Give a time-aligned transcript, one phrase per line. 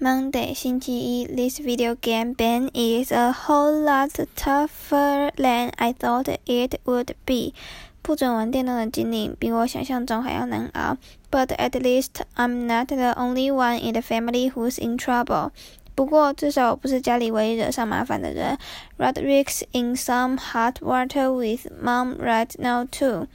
[0.00, 6.78] Monday, 星期一 This video game ban is a whole lot tougher than I thought it
[6.84, 7.52] would be.
[8.00, 10.96] 不准玩电动的禁令比我想象中还要难熬。
[11.32, 15.50] But at least I'm not the only one in the family who's in trouble.
[15.96, 18.56] 不过至少我不是家里唯一惹上麻烦的人。
[18.98, 23.26] Rodrick's in some hot water with mom right now too.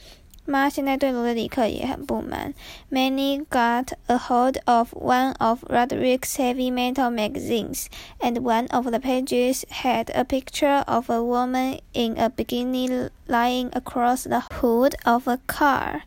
[0.46, 2.52] 妈现在对罗德里克也很不满。
[2.90, 7.86] Manny got a hold of one of Rodrick's heavy metal magazines,
[8.20, 13.70] and one of the pages had a picture of a woman in a bikini lying
[13.72, 16.02] across the hood of a car.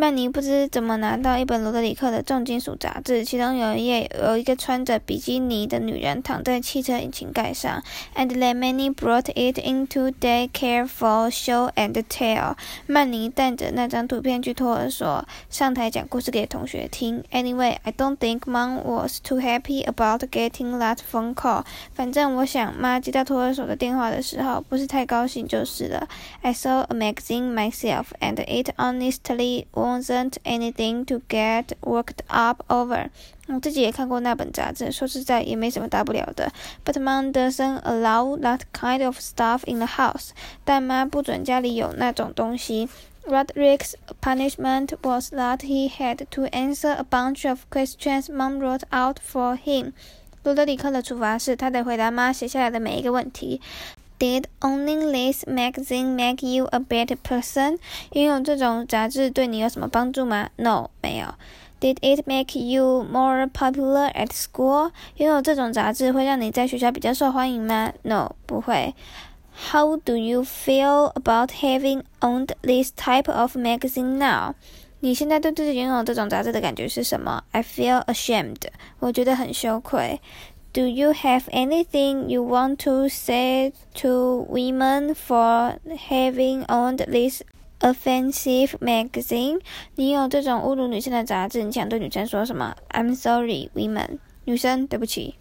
[0.00, 7.82] 曼尼不知怎么拿到一本罗德里克的重金属杂志，其中有一页有一个穿着比基尼的女人躺在汽车引擎盖上。
[8.14, 12.54] And then Manny brought it into daycare for show and tell。
[12.86, 17.24] 曼尼带着那张图片去托儿所上台讲故事给同学听。
[17.32, 21.64] Anyway, I don't think Mom was too happy about getting that phone call。
[21.92, 26.06] 反正我想妈接到托儿所的电话的时候不是太高兴就是了。
[26.42, 33.08] I saw a magazine myself, and it honestly was wasn't anything to get worked up over。
[33.46, 36.52] 我自己也看过那本杂志，说实在也没什么大不了的。
[36.84, 40.30] But mom doesn't allow that kind of stuff in the house。
[40.64, 42.88] 但妈不准家里有那种东西。
[43.26, 49.58] Rodrick's punishment was that he had to answer a bunch of questions mom wrote out for
[49.58, 49.92] him。
[50.44, 53.60] 罗德里克的处罚是他得回答妈写下来的每一个问题。
[54.19, 57.77] Did owning this magazine make you a better person？
[58.11, 60.49] 拥有这种杂志对你有什么帮助吗？
[60.55, 61.35] No，没有。
[61.81, 64.91] Did it make you more popular at school？
[65.17, 67.91] 拥有这种杂志会让你在学校比较受欢迎吗？
[68.03, 68.95] No，不会。
[69.71, 74.55] How do you feel about having owned this type of magazine now？
[75.01, 77.43] 你现在对自己拥有这种杂志的感觉是什么？
[77.51, 78.61] I feel ashamed。
[78.99, 80.21] 我觉得很羞愧。
[80.77, 85.77] Do you have anything you want to say to women for
[86.09, 87.43] having owned this
[87.79, 89.59] offensive magazine？
[89.95, 92.75] 你有这种侮辱女生的杂志，你想对女生说什么？
[92.89, 94.17] I'm sorry, women。
[94.45, 95.35] 女生，对不起。